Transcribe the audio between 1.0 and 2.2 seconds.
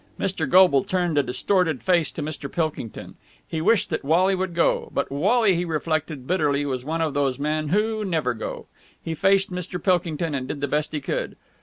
a distorted face